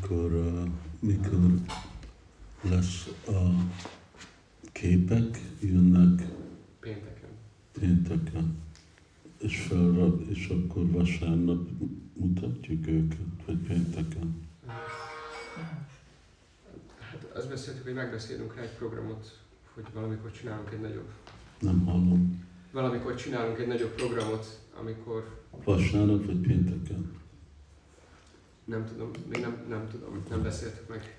mikor, 0.00 0.62
mikor 1.00 1.50
lesz 2.62 3.08
a 3.26 3.68
képek, 4.72 5.38
jönnek 5.60 6.26
Pénteken. 6.80 7.28
pénteken, 7.72 8.56
és 9.38 9.60
felrak, 9.60 10.20
és 10.28 10.48
akkor 10.48 10.90
vasárnap 10.90 11.68
mutatjuk 12.12 12.86
őket, 12.86 13.18
vagy 13.46 13.56
pénteken. 13.56 14.48
Hát 17.00 17.24
azt 17.34 17.48
beszéltük, 17.48 17.82
hogy 17.84 17.94
megbeszélünk 17.94 18.54
rá 18.54 18.62
egy 18.62 18.76
programot, 18.76 19.38
hogy 19.74 19.84
valamikor 19.94 20.30
csinálunk 20.32 20.70
egy 20.72 20.80
nagyobb, 20.80 21.08
Nem 21.60 21.84
hallom. 21.84 22.44
valamikor 22.72 23.14
csinálunk 23.14 23.58
egy 23.58 23.66
nagyobb 23.66 23.94
programot, 23.94 24.60
amikor 24.80 25.38
Vasárnap 25.64 26.26
vagy 26.26 26.36
pénteken? 26.38 27.18
Nem 28.70 28.86
tudom, 28.86 29.10
még 29.28 29.40
nem, 29.40 29.64
nem 29.68 29.88
tudom, 29.90 30.24
nem 30.28 30.42
beszéltük 30.42 30.88
meg. 30.88 31.18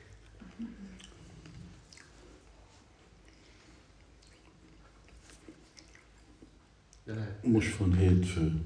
De 7.05 7.13
lehet. 7.13 7.45
Most 7.45 7.75
van 7.77 7.93
hétfő. 7.97 8.61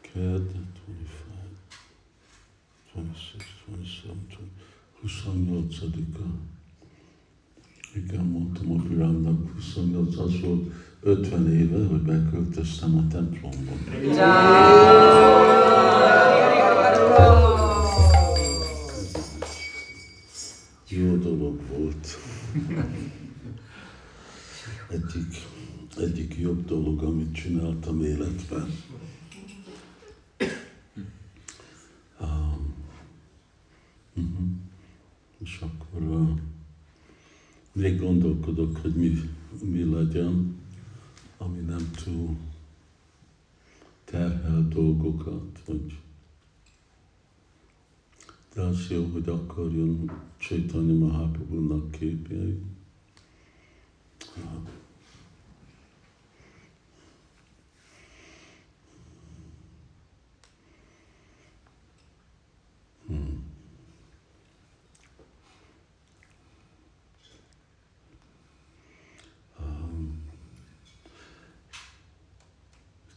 Ked, 0.00 0.50
25, 2.92 3.42
26, 3.66 4.38
27, 5.04 5.76
28-a. 5.76 6.24
Igen, 7.94 8.24
mondtam 8.24 8.72
a 8.72 8.82
Pirámnak 8.82 9.52
28, 9.54 10.16
az 10.16 10.40
volt 10.40 10.72
50 11.00 11.52
éve, 11.52 11.86
hogy 11.86 12.02
beköltöztem 12.02 12.96
a 12.96 13.06
templomba. 13.06 13.72
Jó 14.02 14.12
Egyik, 24.90 25.34
egyik 25.96 26.36
jobb 26.36 26.64
dolog, 26.64 27.02
amit 27.02 27.34
csináltam 27.34 28.02
életben. 28.02 28.70
Um. 32.20 32.74
És 35.38 35.60
akkor 35.60 36.02
uh, 36.02 36.38
még 37.72 38.00
gondolkodok, 38.00 38.76
hogy 38.76 38.94
mi, 38.94 39.20
mi 39.62 39.84
legyen, 39.84 40.56
ami 41.36 41.60
nem 41.60 41.90
túl 42.04 42.36
terhel 44.04 44.68
dolgokat, 44.68 45.62
vagy 45.66 45.98
de 48.54 48.60
az 48.60 48.86
jó, 48.90 49.04
hogy 49.04 49.28
akkor 49.28 49.72
jön 49.72 50.10
Chaitanya 50.36 50.94
Mahaprabhu-nak 50.94 51.90
képjei. 51.90 52.62
Hmm. 54.34 54.77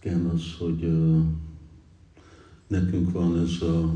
Igen, 0.04 0.26
az, 0.26 0.56
hogy 0.58 0.84
uh, 0.84 1.24
nekünk 2.68 3.12
van 3.12 3.40
ez 3.40 3.62
a 3.62 3.94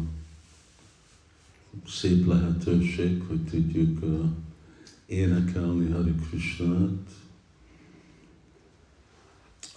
szép 1.87 2.25
lehetőség, 2.25 3.23
hogy 3.27 3.43
tudjuk 3.43 4.01
uh, 4.01 4.25
énekelni 5.05 5.91
Hari 5.91 6.15
Krishnát, 6.15 7.11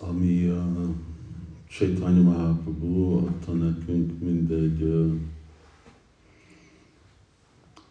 ami 0.00 0.48
uh, 0.48 0.94
Chaitanya 1.68 2.22
Mahaprabhu 2.22 3.16
adta 3.16 3.52
nekünk 3.52 4.20
mindegy, 4.20 4.82
uh, 4.82 5.14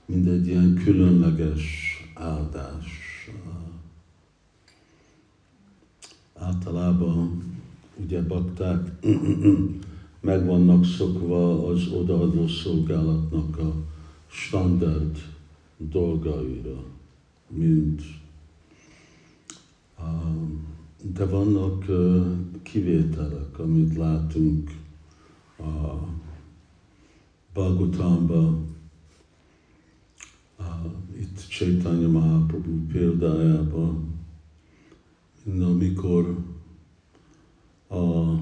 mindegy 0.06 0.48
ilyen 0.48 0.74
különleges 0.74 1.64
áldás. 2.14 2.86
Uh, 3.46 3.68
általában 6.34 7.56
ugye 8.04 8.22
bakták 8.22 9.08
meg 10.20 10.46
vannak 10.46 10.86
szokva 10.86 11.68
az 11.68 11.88
odaadó 11.88 12.48
szolgálatnak 12.48 13.58
a 13.58 13.74
standard 14.28 15.18
dolgaira, 15.78 16.84
mint 17.50 18.02
de 21.14 21.26
vannak 21.26 21.86
kivételek, 22.62 23.60
amit 23.60 23.96
látunk 23.96 24.72
a 25.60 26.08
Bhagavatamban, 27.54 28.76
itt 31.20 31.46
Chaitanya 31.48 32.08
Mahaprabhu 32.08 32.86
példájában, 32.92 34.14
amikor 35.46 36.38
a 37.98 38.40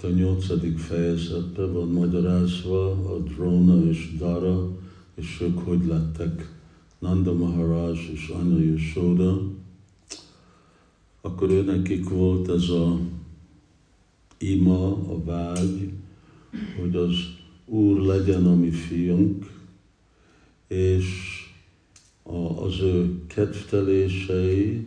Itt 0.00 0.02
a 0.02 0.08
nyolcadik 0.08 0.78
fejezetben 0.78 1.72
van 1.72 1.88
magyarázva 1.88 2.90
a 2.90 3.18
dróna 3.18 3.84
és 3.84 4.16
Dara, 4.16 4.68
és 5.14 5.40
ők 5.40 5.58
hogy 5.58 5.84
lettek 5.84 6.60
Nanda 6.98 7.34
Maharaj 7.34 7.98
és 8.12 8.28
Anya 8.28 8.58
Yashoda. 8.58 9.42
Akkor 11.20 11.50
ő 11.50 11.62
nekik 11.62 12.08
volt 12.08 12.48
ez 12.48 12.68
a 12.68 12.98
ima, 14.38 14.92
a 14.92 15.24
vágy, 15.24 15.92
hogy 16.80 16.96
az 16.96 17.14
Úr 17.66 17.98
legyen 17.98 18.46
a 18.46 18.54
mi 18.54 18.70
fiunk, 18.70 19.46
és 20.66 21.39
az 22.64 22.80
ő 22.80 23.24
kedvtelései, 23.26 24.86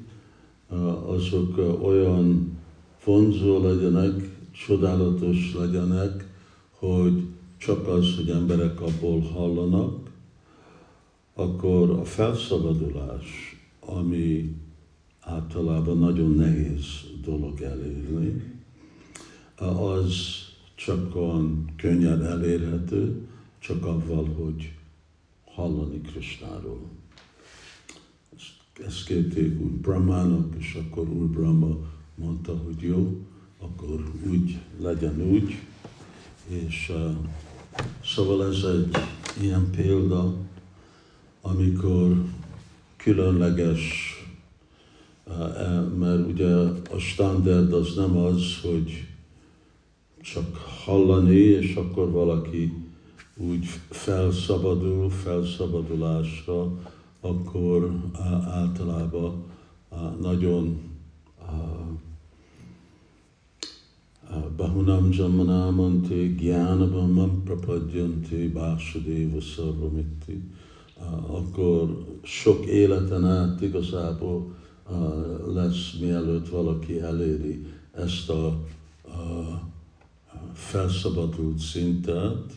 azok 1.06 1.58
olyan 1.82 2.58
vonzó 3.04 3.64
legyenek, 3.64 4.38
csodálatos 4.52 5.54
legyenek, 5.58 6.28
hogy 6.70 7.24
csak 7.58 7.88
az, 7.88 8.16
hogy 8.16 8.30
emberek 8.30 8.82
abból 8.82 9.22
hallanak, 9.22 10.10
akkor 11.34 11.90
a 11.90 12.06
felszabadulás, 12.06 13.58
ami 13.80 14.56
általában 15.20 15.98
nagyon 15.98 16.32
nehéz 16.32 16.86
dolog 17.24 17.62
elérni, 17.62 18.44
az 19.56 20.16
csak 20.76 21.16
olyan 21.16 21.74
könnyen 21.78 22.26
elérhető, 22.26 23.28
csak 23.60 23.86
avval, 23.86 24.26
hogy 24.26 24.74
hallani 25.46 26.02
Krisnáról. 26.02 26.82
Ezt, 28.74 29.06
kérték 29.06 29.62
úgy 29.62 29.72
Brahmának, 29.72 30.56
és 30.58 30.74
akkor 30.74 31.10
úr 31.10 31.28
Brahma 31.28 31.78
mondta, 32.16 32.58
hogy 32.58 32.82
jó, 32.82 33.18
akkor 33.60 34.12
úgy 34.30 34.58
legyen 34.80 35.22
úgy. 35.22 35.58
És 36.48 36.92
szóval 38.04 38.46
ez 38.48 38.64
egy 38.64 38.98
ilyen 39.42 39.70
példa, 39.72 40.34
amikor 41.42 42.24
különleges, 42.98 44.14
uh, 45.28 45.98
mert 45.98 46.28
ugye 46.28 46.56
a 46.92 46.98
standard 46.98 47.74
az 47.74 47.96
nem 47.96 48.18
az, 48.18 48.60
hogy 48.62 49.08
csak 50.22 50.56
hallani, 50.56 51.36
és 51.36 51.76
akkor 51.76 52.12
valaki 52.12 52.74
úgy 53.36 53.66
felszabadul, 53.90 55.10
felszabadulásra, 55.10 56.72
akkor 57.24 58.02
általában 58.46 59.44
nagyon 60.22 60.92
Bahunam 64.56 65.12
Jamanamanti 65.12 66.36
Gyánabamam 66.36 67.44
Prapadjanti 67.44 68.48
Básudéva 68.48 69.42
Szarvamitti. 69.42 70.44
Akkor 71.28 72.06
sok 72.22 72.66
életen 72.66 73.26
át 73.26 73.62
igazából 73.62 74.56
lesz, 75.54 75.98
mielőtt 76.00 76.50
valaki 76.50 77.00
eléri 77.00 77.66
ezt 77.92 78.30
a, 78.30 78.46
a 79.04 79.62
felszabadult 80.54 81.58
szintet, 81.58 82.54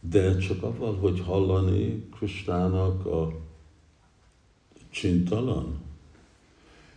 de 0.00 0.36
csak 0.36 0.62
avval, 0.62 0.94
hogy 0.96 1.20
hallani 1.20 2.08
Kristának 2.16 3.06
a 3.06 3.32
csintalan, 4.90 5.78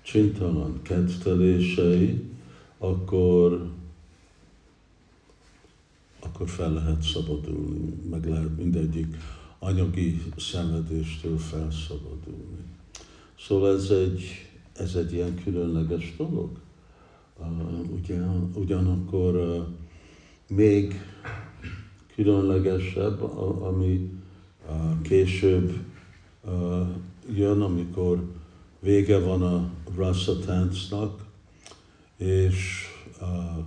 csintalan 0.01 0.81
kedvtelései, 0.81 2.21
akkor 2.77 3.71
akkor 6.19 6.49
fel 6.49 6.73
lehet 6.73 7.01
szabadulni, 7.01 7.93
meg 8.09 8.29
lehet 8.29 8.57
mindegyik 8.57 9.15
anyagi 9.59 10.21
szenvedéstől 10.37 11.37
felszabadulni. 11.37 12.63
Szóval 13.39 13.75
ez 13.75 13.89
egy, 13.89 14.21
ez 14.73 14.95
egy 14.95 15.13
ilyen 15.13 15.35
különleges 15.43 16.15
dolog. 16.17 16.49
Ugyan, 17.93 18.51
ugyanakkor 18.55 19.65
még 20.47 21.01
különlegesebb, 22.15 23.21
ami 23.61 24.11
később 25.01 25.73
jön, 27.35 27.61
amikor 27.61 28.23
vége 28.79 29.19
van 29.19 29.41
a 29.41 29.69
rasa 29.95 30.39
táncnak, 30.39 31.25
és 32.17 32.87
uh, 33.21 33.63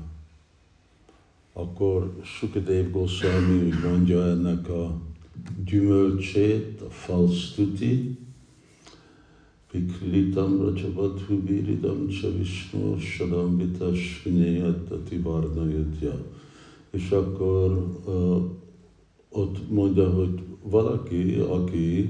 akkor 1.52 2.16
Sukadev 2.22 2.90
Goswami 2.90 3.72
mondja 3.84 4.26
ennek 4.26 4.68
a 4.68 5.00
gyümölcsét, 5.64 6.80
a 6.80 6.90
falstuti, 6.90 8.18
Pikritam 9.70 10.60
Racsavathu 10.60 11.44
Viridam 11.44 12.08
Csavisnu 12.08 12.98
Sadam 12.98 13.56
Vitas 13.56 14.22
Vinyayatati 14.24 15.18
Varnayatya. 15.18 16.24
És 16.90 17.10
akkor 17.10 17.70
uh, 18.04 18.44
ott 19.28 19.70
mondja, 19.70 20.10
hogy 20.10 20.40
valaki, 20.62 21.34
aki 21.34 22.06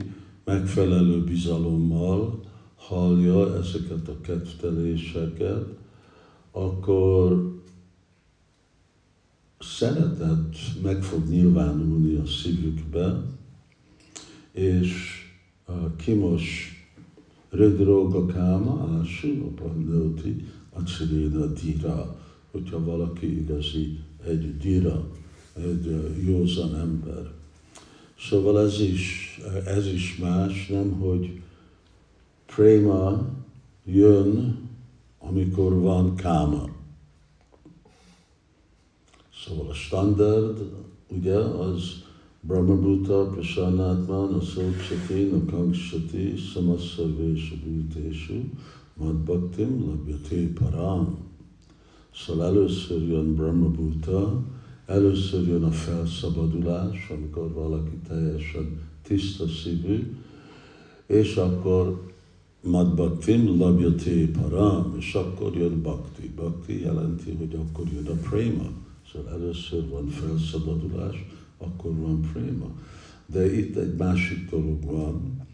megfelelő 0.46 1.24
bizalommal 1.24 2.40
hallja 2.76 3.56
ezeket 3.56 4.08
a 4.08 4.20
kedvteléseket, 4.20 5.64
akkor 6.50 7.54
szeretet 9.58 10.56
meg 10.82 11.02
fog 11.02 11.28
nyilvánulni 11.28 12.14
a 12.14 12.26
szívükbe, 12.26 13.22
és 14.52 15.20
kimos 15.96 16.70
Rödroga 17.50 18.26
káma 18.26 18.98
ásu, 19.00 19.44
apandoti, 19.44 20.44
acsiréna 20.72 21.46
dira, 21.46 22.20
hogyha 22.50 22.84
valaki 22.84 23.38
igazi 23.38 23.98
egy 24.26 24.56
dira, 24.56 25.06
egy 25.54 26.14
józan 26.24 26.74
ember. 26.74 27.35
Szóval 28.28 28.60
ez 28.60 28.80
is, 28.80 29.38
ez 29.66 29.86
is 29.86 30.16
más, 30.16 30.66
nem, 30.66 30.92
hogy 30.92 31.40
préma 32.46 33.28
jön, 33.84 34.58
amikor 35.18 35.80
van 35.80 36.14
káma. 36.14 36.68
Szóval 39.44 39.68
a 39.68 39.74
standard, 39.74 40.58
ugye, 41.08 41.36
az 41.36 42.04
Brahmabhuta, 42.40 43.26
Prasanatman, 43.26 44.34
Asokshati, 44.34 45.22
Nakangshati, 45.22 46.36
Samassarvesha 46.36 47.54
Bhuteshu, 47.64 48.40
Madbhaktim, 48.94 49.86
Labhyate 49.86 50.52
Param. 50.60 51.18
Szóval 52.14 52.46
először 52.46 53.08
jön 53.08 53.34
Brahmabhuta, 53.34 54.42
először 54.86 55.46
jön 55.46 55.64
a 55.64 55.70
felszabadulás, 55.70 57.10
amikor 57.10 57.52
valaki 57.52 57.96
teljesen 58.08 58.80
tiszta 59.02 59.48
szívű, 59.48 60.16
és 61.06 61.36
akkor 61.36 62.14
Madbhaktim 62.66 63.58
labhyate 63.58 64.40
param, 64.40 64.94
és 64.98 65.14
akkor 65.14 65.56
jön 65.56 65.82
bhakti. 65.82 66.32
Bhakti 66.34 66.80
jelenti, 66.80 67.34
hogy 67.38 67.54
akkor 67.54 67.86
jön 67.92 68.06
a 68.06 68.28
prema. 68.28 68.70
Szóval 69.12 69.32
először 69.32 69.88
van 69.88 70.08
felszabadulás, 70.08 71.26
akkor 71.58 71.94
van 71.94 72.20
préma. 72.32 72.70
De 73.26 73.56
itt 73.58 73.76
egy 73.76 73.94
másik 73.96 74.50
dolog 74.50 74.84
van, 74.84 75.46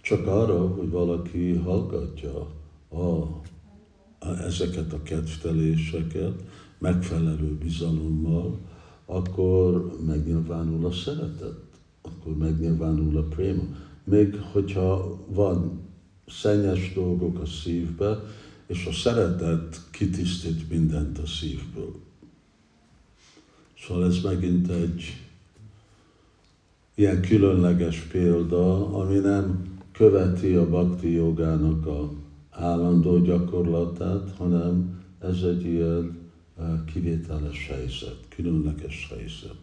csak 0.00 0.26
arra, 0.26 0.66
hogy 0.66 0.90
valaki 0.90 1.52
hallgatja 1.52 2.46
a, 2.88 2.96
a, 2.98 4.28
ezeket 4.46 4.92
a 4.92 5.02
kedvteléseket 5.02 6.42
megfelelő 6.78 7.58
bizalommal, 7.62 8.58
akkor 9.06 9.96
megnyilvánul 10.06 10.86
a 10.86 10.92
szeretet, 10.92 11.60
akkor 12.02 12.36
megnyilvánul 12.36 13.16
a 13.16 13.22
préma. 13.22 13.62
Még 14.04 14.40
hogyha 14.52 15.18
van 15.28 15.80
szennyes 16.26 16.92
dolgok 16.94 17.38
a 17.38 17.46
szívbe, 17.46 18.18
és 18.66 18.86
a 18.86 18.92
szeretet 18.92 19.80
kitisztít 19.90 20.70
mindent 20.70 21.18
a 21.18 21.26
szívből. 21.26 21.94
Szóval 23.86 24.04
ez 24.04 24.20
megint 24.22 24.70
egy 24.70 25.02
ilyen 26.94 27.20
különleges 27.20 28.00
példa, 28.00 28.94
ami 28.98 29.18
nem 29.18 29.76
követi 29.92 30.54
a 30.54 30.68
bhakti 30.68 31.12
jogának 31.12 31.86
a 31.86 32.12
állandó 32.50 33.18
gyakorlatát, 33.18 34.34
hanem 34.36 35.02
ez 35.20 35.42
egy 35.42 35.64
ilyen 35.64 36.17
kivételes 36.92 37.66
helyzet, 37.66 38.18
különleges 38.28 39.08
helyzet. 39.16 39.56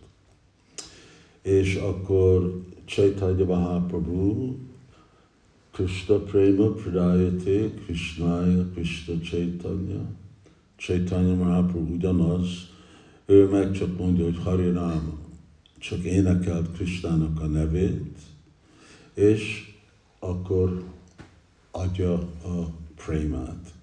És 1.42 1.76
akkor 1.76 2.62
Chaitanya 2.86 3.46
Mahaprabhu 3.46 4.56
Krishna 5.72 6.16
Prema 6.16 6.68
Pradayate 6.68 7.70
Krishnaya 7.86 8.66
Krishna 8.74 9.20
Chaitanya 9.20 10.02
Chaitanya 10.78 11.36
Mahaprabhu 11.36 11.94
ugyanaz, 11.94 12.48
ő 13.26 13.50
meg 13.50 13.72
csak 13.72 13.98
mondja, 13.98 14.24
hogy 14.24 14.38
Harinama, 14.44 15.18
csak 15.78 16.04
énekelt 16.04 16.72
Kristának 16.72 17.42
a 17.42 17.46
nevét, 17.46 18.18
és 19.14 19.74
akkor 20.20 20.84
adja 21.72 22.14
a 22.44 22.70
prémát. 22.96 23.74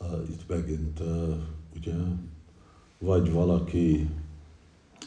Uh, 0.00 0.28
itt 0.30 0.48
megint 0.48 1.00
uh, 1.00 1.34
ugye, 1.86 1.98
vagy 2.98 3.32
valaki 3.32 4.08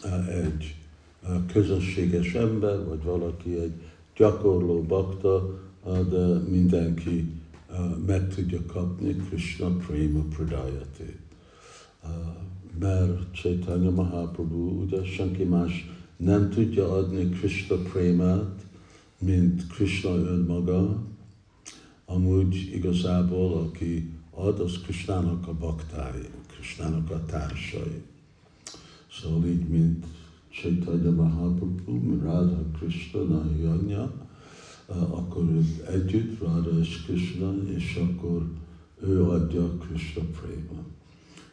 uh, 0.04 0.46
egy 0.46 0.76
uh, 1.24 1.46
közösséges 1.46 2.34
ember, 2.34 2.86
vagy 2.88 3.04
valaki 3.04 3.60
egy 3.60 3.74
gyakorló 4.16 4.82
bakta, 4.82 5.60
uh, 5.84 6.00
de 6.10 6.50
mindenki 6.50 7.44
meg 8.06 8.28
tudja 8.28 8.66
kapni 8.66 9.16
Krishna 9.16 9.76
Prema 9.76 10.24
Pradayati. 10.36 11.20
Mert 12.80 13.34
Chaitanya 13.34 13.90
Mahaprabhu, 13.90 14.82
ugye 14.82 15.04
senki 15.04 15.44
más 15.44 15.90
nem 16.18 16.50
tudja 16.50 16.92
adni 16.92 17.30
Krishna 17.30 17.76
prémát, 17.76 18.66
mint 19.20 19.68
Krishna 19.68 20.16
önmaga, 20.16 21.04
amúgy 22.06 22.70
igazából 22.74 23.54
aki 23.58 24.14
ad, 24.36 24.60
az 24.60 24.80
Krishnának 24.84 25.48
a 25.48 25.54
baktái, 25.54 26.30
Krishnának 26.48 27.12
a 27.12 27.26
társai. 27.26 28.02
Szóval 29.12 29.48
így, 29.48 29.68
mint 29.68 30.06
Chaitanya 30.50 31.12
Mahaprabhu, 31.12 32.20
Radha 32.24 32.64
Krishna, 32.80 33.24
Nahiyanya, 33.24 34.12
akkor 35.10 35.44
ők 35.44 35.88
együtt, 35.88 36.40
Radha 36.40 36.80
és 36.80 37.04
Krishna, 37.04 37.54
és 37.76 37.96
akkor 37.96 38.46
ő 39.02 39.24
adja 39.24 39.78
Krishna 39.78 40.24
préma. 40.24 40.82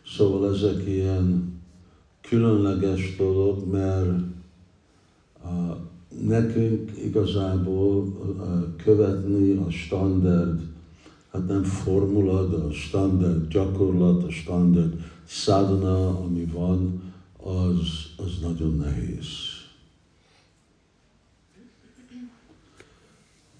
Szóval 0.07 0.55
ezek 0.55 0.87
ilyen 0.87 1.61
különleges 2.21 3.17
dolog, 3.17 3.71
mert 3.71 4.19
nekünk 6.23 6.91
igazából 7.05 8.19
követni 8.77 9.53
a 9.53 9.71
standard, 9.71 10.72
hát 11.33 11.47
nem 11.47 11.62
formula, 11.62 12.47
de 12.47 12.57
a 12.57 12.73
standard 12.73 13.49
gyakorlat, 13.49 14.25
a 14.25 14.31
standard 14.31 15.05
sadhana, 15.27 16.21
ami 16.21 16.45
van, 16.45 17.03
az, 17.37 18.12
az 18.17 18.39
nagyon 18.41 18.77
nehéz. 18.77 19.27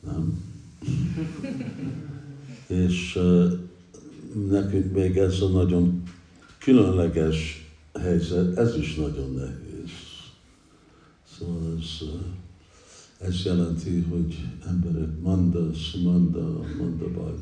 Nem? 0.01 0.45
És 2.67 3.17
uh, 3.17 3.53
nekünk 4.49 4.93
még 4.93 5.17
ez 5.17 5.41
a 5.41 5.49
nagyon 5.49 6.03
különleges 6.59 7.71
helyzet, 8.01 8.57
ez 8.57 8.77
is 8.77 8.95
nagyon 8.95 9.35
nehéz. 9.35 9.91
Szóval 11.39 11.77
ez, 11.79 12.09
ez 13.23 13.43
jelenti, 13.45 14.01
hogy 14.11 14.49
emberek 14.67 15.21
manda, 15.21 15.73
sumanda, 15.75 16.61
manda 16.79 17.11
baj, 17.11 17.33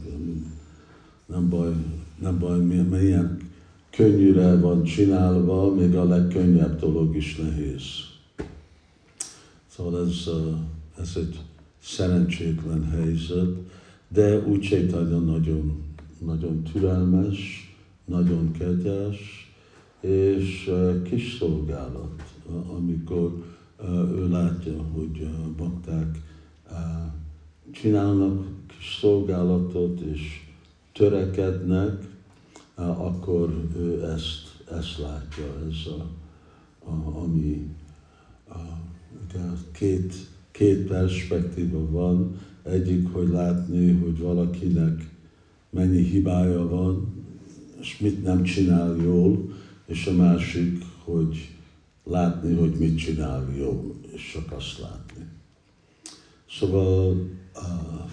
nem 1.26 1.48
baj, 1.48 1.72
nem 2.18 2.38
baj, 2.38 2.58
milyen 2.60 3.38
könnyűre 3.90 4.60
van 4.60 4.82
csinálva, 4.82 5.74
még 5.74 5.94
a 5.94 6.04
legkönnyebb 6.04 6.80
dolog 6.80 7.16
is 7.16 7.36
nehéz. 7.36 7.82
Szóval 9.66 10.06
ez, 10.06 10.28
ez 11.00 11.12
egy 11.16 11.40
szerencsétlen 11.82 12.84
helyzet, 12.84 13.56
de 14.08 14.38
úgy 14.38 14.60
Chaitanya 14.60 15.18
nagyon, 15.18 15.82
nagyon 16.18 16.62
türelmes, 16.62 17.38
nagyon 18.04 18.52
kegyes, 18.52 19.52
és 20.00 20.70
kis 21.04 21.36
szolgálat 21.38 22.22
amikor 22.76 23.42
ő 23.88 24.28
látja, 24.28 24.82
hogy 24.92 25.28
bakták 25.56 26.18
csinálnak 27.72 28.46
kis 28.66 28.98
szolgálatot 29.00 30.00
és 30.00 30.48
törekednek, 30.92 32.08
akkor 32.74 33.68
ő 33.76 34.04
ezt, 34.04 34.64
ezt 34.70 34.98
látja, 34.98 35.44
ez 35.68 35.92
a, 35.92 36.06
a, 36.90 37.22
ami 37.22 37.68
a, 38.48 38.58
két, 39.72 40.14
két 40.50 40.86
perspektíva 40.86 41.90
van. 41.90 42.38
Egyik, 42.62 43.12
hogy 43.12 43.28
látni, 43.28 43.92
hogy 43.92 44.18
valakinek 44.18 45.10
mennyi 45.70 46.02
hibája 46.02 46.68
van, 46.68 47.24
és 47.80 47.98
mit 47.98 48.22
nem 48.22 48.42
csinál 48.42 48.96
jól, 48.96 49.52
és 49.86 50.06
a 50.06 50.12
másik, 50.12 50.84
hogy 51.04 51.56
látni, 52.10 52.54
hogy 52.54 52.78
mit 52.78 52.98
csinál 52.98 53.54
jól, 53.56 53.94
és 54.12 54.30
csak 54.32 54.52
azt 54.52 54.78
látni. 54.78 55.28
Szóval 56.48 57.10
uh, 57.56 58.10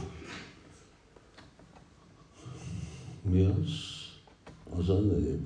mi 3.22 3.42
az? 3.42 3.96
Az 4.80 4.90
a 4.90 5.00
név. 5.00 5.40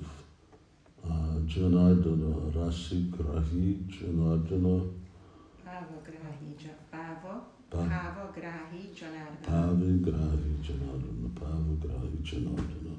Uh, 1.04 1.54
Janardana, 1.54 2.50
Rasi 2.52 3.08
Grahi, 3.16 3.86
Janardana. 4.00 4.82
Páva 5.64 6.02
Grahi, 6.04 6.54
Páva, 6.90 7.52
Páva 7.68 8.32
Grahi, 8.34 8.90
Janardana. 9.00 9.46
Páva 9.46 9.74
Grahi, 10.00 10.56
Janardana, 10.68 11.28
Páva 11.40 11.76
Grahi, 11.80 12.20
Janardana. 12.22 12.96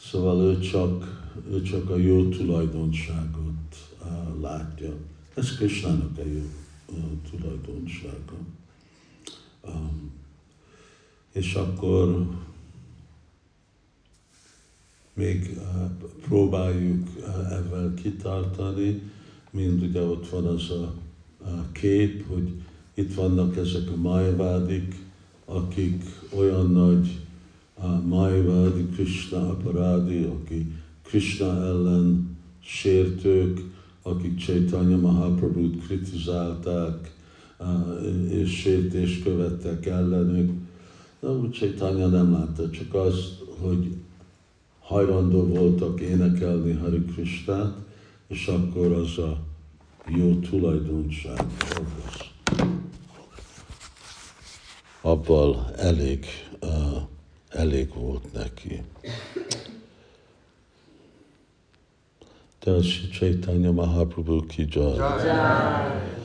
Szóval 0.00 0.40
ő 0.40 0.58
csak, 0.58 1.04
ő 1.50 1.62
csak 1.62 1.90
a 1.90 1.96
jó 1.96 2.28
tulajdonságot 2.28 3.51
uh, 4.00 4.40
látja. 4.40 4.94
Ez 5.34 5.56
Krishnának 5.56 6.18
a 6.18 6.22
jó 6.22 7.20
tulajdonsága. 7.30 8.36
És 11.32 11.54
akkor 11.54 12.26
még 15.14 15.58
próbáljuk 16.22 17.08
ebben 17.50 17.94
kitartani, 17.94 19.02
mind 19.50 19.82
ugye 19.82 20.00
ott 20.00 20.28
van 20.28 20.46
az 20.46 20.70
a, 20.70 20.94
kép, 21.72 22.28
hogy 22.28 22.62
itt 22.94 23.14
vannak 23.14 23.56
ezek 23.56 23.90
a 23.90 23.96
májvádik, 23.96 24.94
akik 25.44 26.04
olyan 26.36 26.70
nagy 26.70 27.20
májvádi, 28.08 28.84
Krishna 28.84 29.50
aparádi, 29.50 30.22
aki 30.22 30.72
Krishna 31.02 31.64
ellen 31.64 32.31
sértők, 32.64 33.60
akik 34.02 34.38
Chaitanya 34.38 34.96
Mahaprabhu-t 34.96 35.84
kritizálták, 35.86 37.12
és 38.28 38.50
sértést 38.60 39.22
követtek 39.22 39.86
ellenük. 39.86 40.52
De 41.20 41.28
úgy 41.28 41.50
Chaitanya 41.50 42.06
nem 42.06 42.32
látta, 42.32 42.70
csak 42.70 42.94
azt, 42.94 43.42
hogy 43.60 43.96
hajlandó 44.80 45.46
voltak 45.46 46.00
énekelni 46.00 46.72
Hari 46.72 47.04
Krishnát, 47.04 47.74
és 48.28 48.46
akkor 48.46 48.92
az 48.92 49.18
a 49.18 49.38
jó 50.08 50.38
tulajdonság 50.38 51.46
az. 51.60 52.30
Abban 55.00 55.66
elég, 55.76 56.26
uh, 56.60 57.02
elég 57.48 57.94
volt 57.94 58.32
neki. 58.32 58.82
De 62.64 62.80
Chaitanya 62.80 63.72
Mahaprabhu 63.72 64.46
ki 64.48 64.66
jai. 64.70 66.21